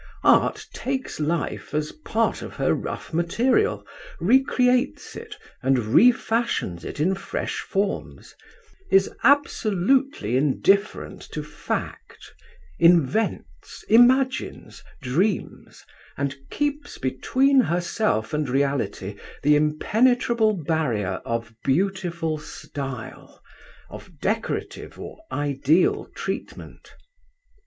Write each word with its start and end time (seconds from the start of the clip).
Art 0.23 0.65
takes 0.73 1.19
life 1.19 1.75
as 1.75 1.91
part 1.91 2.41
of 2.41 2.53
her 2.53 2.73
rough 2.73 3.13
material, 3.13 3.85
recreates 4.19 5.15
it, 5.15 5.37
and 5.61 5.77
refashions 5.77 6.83
it 6.83 6.99
in 6.99 7.13
fresh 7.13 7.59
forms, 7.59 8.33
is 8.89 9.11
absolutely 9.23 10.37
indifferent 10.37 11.21
to 11.33 11.43
fact, 11.43 12.33
invents, 12.79 13.85
imagines, 13.89 14.81
dreams, 15.03 15.83
and 16.17 16.33
keeps 16.49 16.97
between 16.97 17.59
herself 17.61 18.33
and 18.33 18.49
reality 18.49 19.19
the 19.43 19.55
impenetrable 19.55 20.53
barrier 20.65 21.21
of 21.25 21.53
beautiful 21.63 22.39
style, 22.39 23.39
of 23.87 24.19
decorative 24.19 24.99
or 24.99 25.19
ideal 25.31 26.09
treatment. 26.15 26.95